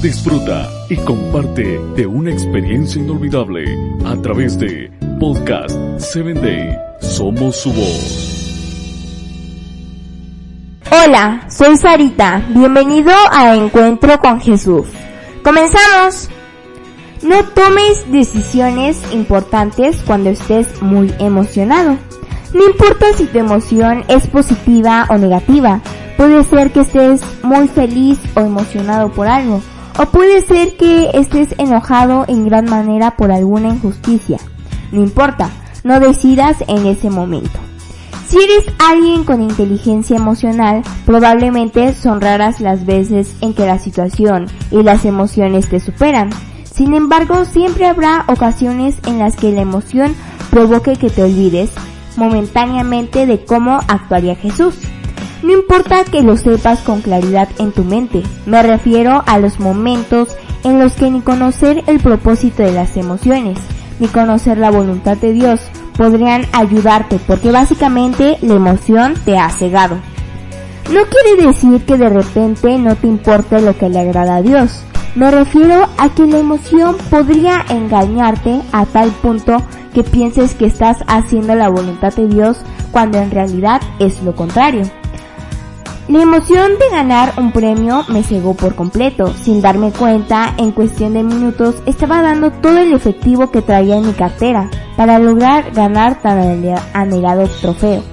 Disfruta 0.00 0.70
y 0.88 0.96
comparte 0.98 1.80
de 1.96 2.06
una 2.06 2.30
experiencia 2.30 3.00
inolvidable 3.00 3.64
a 4.04 4.14
través 4.22 4.56
de 4.58 4.90
Podcast 5.18 5.76
7 5.98 6.34
Day. 6.34 6.78
Somos 7.00 7.56
su 7.56 7.72
voz. 7.72 8.36
Hola, 10.92 11.46
soy 11.50 11.76
Sarita. 11.76 12.44
Bienvenido 12.50 13.10
a 13.32 13.56
Encuentro 13.56 14.20
con 14.20 14.40
Jesús. 14.40 14.86
Comenzamos. 15.42 16.28
No 17.22 17.42
tomes 17.46 18.10
decisiones 18.12 19.02
importantes 19.12 19.96
cuando 20.06 20.30
estés 20.30 20.80
muy 20.80 21.12
emocionado. 21.18 21.98
No 22.54 22.64
importa 22.68 23.06
si 23.16 23.24
tu 23.24 23.38
emoción 23.38 24.04
es 24.08 24.28
positiva 24.28 25.06
o 25.10 25.18
negativa. 25.18 25.80
Puede 26.16 26.44
ser 26.44 26.72
que 26.72 26.80
estés 26.80 27.20
muy 27.42 27.68
feliz 27.68 28.18
o 28.34 28.40
emocionado 28.40 29.10
por 29.12 29.28
algo. 29.28 29.60
O 29.98 30.06
puede 30.06 30.42
ser 30.42 30.76
que 30.76 31.10
estés 31.14 31.54
enojado 31.58 32.24
en 32.28 32.46
gran 32.46 32.66
manera 32.66 33.16
por 33.16 33.30
alguna 33.30 33.68
injusticia. 33.68 34.38
No 34.92 35.00
importa, 35.00 35.50
no 35.84 36.00
decidas 36.00 36.56
en 36.68 36.86
ese 36.86 37.10
momento. 37.10 37.58
Si 38.28 38.38
eres 38.38 38.66
alguien 38.78 39.24
con 39.24 39.40
inteligencia 39.40 40.16
emocional, 40.16 40.82
probablemente 41.04 41.94
son 41.94 42.20
raras 42.20 42.60
las 42.60 42.84
veces 42.84 43.36
en 43.40 43.54
que 43.54 43.66
la 43.66 43.78
situación 43.78 44.46
y 44.70 44.82
las 44.82 45.04
emociones 45.04 45.68
te 45.68 45.80
superan. 45.80 46.30
Sin 46.64 46.94
embargo, 46.94 47.44
siempre 47.44 47.86
habrá 47.86 48.24
ocasiones 48.26 48.96
en 49.06 49.18
las 49.18 49.36
que 49.36 49.52
la 49.52 49.60
emoción 49.60 50.14
provoque 50.50 50.96
que 50.96 51.08
te 51.08 51.22
olvides 51.22 51.70
momentáneamente 52.16 53.26
de 53.26 53.44
cómo 53.44 53.80
actuaría 53.86 54.34
Jesús. 54.34 54.74
No 55.42 55.52
importa 55.52 56.04
que 56.04 56.22
lo 56.22 56.36
sepas 56.36 56.80
con 56.80 57.02
claridad 57.02 57.48
en 57.58 57.72
tu 57.72 57.84
mente, 57.84 58.22
me 58.46 58.62
refiero 58.62 59.22
a 59.26 59.38
los 59.38 59.60
momentos 59.60 60.36
en 60.64 60.78
los 60.78 60.94
que 60.94 61.10
ni 61.10 61.20
conocer 61.20 61.84
el 61.86 62.00
propósito 62.00 62.62
de 62.62 62.72
las 62.72 62.96
emociones, 62.96 63.58
ni 64.00 64.08
conocer 64.08 64.58
la 64.58 64.70
voluntad 64.70 65.16
de 65.16 65.32
Dios 65.32 65.60
podrían 65.96 66.46
ayudarte 66.52 67.18
porque 67.26 67.50
básicamente 67.50 68.38
la 68.42 68.54
emoción 68.54 69.14
te 69.24 69.38
ha 69.38 69.48
cegado. 69.50 69.96
No 70.92 71.00
quiere 71.04 71.46
decir 71.46 71.84
que 71.84 71.96
de 71.96 72.08
repente 72.08 72.78
no 72.78 72.94
te 72.94 73.06
importe 73.06 73.60
lo 73.60 73.76
que 73.76 73.88
le 73.88 74.00
agrada 74.00 74.36
a 74.36 74.42
Dios. 74.42 74.82
Me 75.16 75.30
refiero 75.30 75.88
a 75.98 76.10
que 76.10 76.26
la 76.26 76.38
emoción 76.38 76.96
podría 77.10 77.64
engañarte 77.70 78.60
a 78.72 78.84
tal 78.86 79.10
punto 79.10 79.62
que 79.94 80.04
pienses 80.04 80.54
que 80.54 80.66
estás 80.66 80.98
haciendo 81.08 81.54
la 81.54 81.70
voluntad 81.70 82.14
de 82.14 82.28
Dios 82.28 82.58
cuando 82.92 83.18
en 83.18 83.30
realidad 83.30 83.80
es 83.98 84.22
lo 84.22 84.36
contrario. 84.36 84.82
La 86.08 86.22
emoción 86.22 86.78
de 86.78 86.88
ganar 86.88 87.32
un 87.36 87.50
premio 87.50 88.04
me 88.08 88.22
cegó 88.22 88.54
por 88.54 88.76
completo. 88.76 89.34
Sin 89.42 89.60
darme 89.60 89.90
cuenta, 89.90 90.54
en 90.56 90.70
cuestión 90.70 91.14
de 91.14 91.24
minutos 91.24 91.74
estaba 91.84 92.22
dando 92.22 92.52
todo 92.52 92.78
el 92.78 92.92
efectivo 92.92 93.50
que 93.50 93.60
traía 93.60 93.96
en 93.96 94.06
mi 94.06 94.12
cartera 94.12 94.70
para 94.96 95.18
lograr 95.18 95.72
ganar 95.72 96.22
tan 96.22 96.64
anhelado 96.92 97.48
trofeo. 97.60 98.04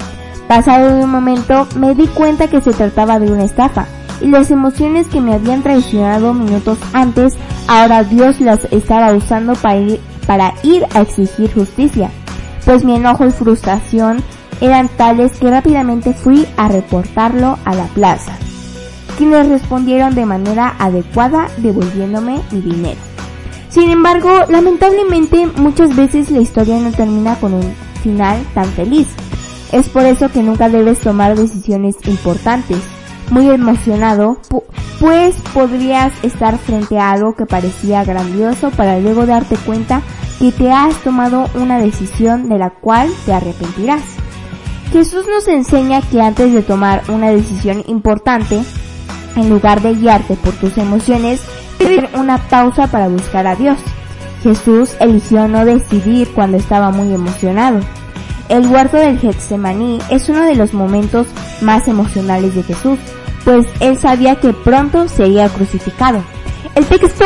Pasado 0.47 1.03
un 1.03 1.09
momento 1.09 1.67
me 1.75 1.93
di 1.93 2.07
cuenta 2.07 2.47
que 2.47 2.61
se 2.61 2.73
trataba 2.73 3.19
de 3.19 3.31
una 3.31 3.43
estafa 3.43 3.85
y 4.21 4.27
las 4.27 4.49
emociones 4.49 5.07
que 5.07 5.21
me 5.21 5.35
habían 5.35 5.61
traicionado 5.61 6.33
minutos 6.33 6.79
antes, 6.93 7.35
ahora 7.67 8.03
Dios 8.03 8.41
las 8.41 8.65
estaba 8.71 9.13
usando 9.13 9.53
para 9.53 9.77
ir, 9.77 9.99
para 10.25 10.53
ir 10.63 10.83
a 10.95 11.01
exigir 11.01 11.53
justicia, 11.53 12.09
pues 12.65 12.83
mi 12.83 12.95
enojo 12.95 13.27
y 13.27 13.31
frustración 13.31 14.23
eran 14.63 14.87
tales 14.87 15.33
que 15.33 15.49
rápidamente 15.49 16.13
fui 16.13 16.47
a 16.55 16.69
reportarlo 16.69 17.59
a 17.65 17.75
la 17.75 17.83
plaza, 17.87 18.31
quienes 19.17 19.49
respondieron 19.49 20.15
de 20.15 20.25
manera 20.25 20.73
adecuada 20.79 21.49
devolviéndome 21.57 22.39
mi 22.49 22.61
dinero. 22.61 22.99
Sin 23.67 23.91
embargo, 23.91 24.29
lamentablemente 24.47 25.47
muchas 25.57 25.93
veces 25.97 26.31
la 26.31 26.39
historia 26.39 26.79
no 26.79 26.91
termina 26.91 27.35
con 27.35 27.53
un 27.55 27.73
final 28.01 28.41
tan 28.53 28.67
feliz. 28.67 29.07
Es 29.73 29.89
por 29.89 30.05
eso 30.05 30.29
que 30.29 30.41
nunca 30.41 30.69
debes 30.69 30.99
tomar 30.99 31.35
decisiones 31.35 31.97
importantes. 32.05 32.77
Muy 33.31 33.49
emocionado, 33.49 34.37
pues 35.01 35.35
podrías 35.53 36.13
estar 36.23 36.57
frente 36.57 36.99
a 36.99 37.11
algo 37.11 37.35
que 37.35 37.45
parecía 37.45 38.05
grandioso 38.05 38.71
para 38.71 38.97
luego 38.99 39.25
darte 39.25 39.57
cuenta 39.57 40.01
que 40.39 40.53
te 40.53 40.71
has 40.71 40.95
tomado 41.03 41.49
una 41.55 41.79
decisión 41.79 42.47
de 42.47 42.59
la 42.59 42.69
cual 42.69 43.09
te 43.25 43.33
arrepentirás. 43.33 44.03
Jesús 44.93 45.25
nos 45.27 45.47
enseña 45.47 46.03
que 46.03 46.21
antes 46.21 46.53
de 46.53 46.61
tomar 46.61 47.01
una 47.07 47.31
decisión 47.31 47.83
importante, 47.87 48.61
en 49.35 49.49
lugar 49.49 49.81
de 49.81 49.95
guiarte 49.95 50.35
por 50.35 50.53
tus 50.53 50.77
emociones, 50.77 51.41
debes 51.79 52.13
una 52.13 52.37
pausa 52.37 52.85
para 52.85 53.07
buscar 53.07 53.47
a 53.47 53.55
Dios. 53.55 53.79
Jesús 54.43 54.91
eligió 54.99 55.47
no 55.47 55.65
decidir 55.65 56.31
cuando 56.35 56.57
estaba 56.57 56.91
muy 56.91 57.11
emocionado. 57.11 57.79
El 58.49 58.67
huerto 58.67 58.97
del 58.97 59.17
Getsemaní 59.17 59.97
es 60.11 60.29
uno 60.29 60.43
de 60.43 60.53
los 60.53 60.75
momentos 60.75 61.25
más 61.61 61.87
emocionales 61.87 62.53
de 62.53 62.61
Jesús, 62.61 62.99
pues 63.43 63.65
él 63.79 63.97
sabía 63.97 64.35
que 64.35 64.53
pronto 64.53 65.07
sería 65.07 65.49
crucificado. 65.49 66.23
El 66.75 66.85
texto 66.85 67.25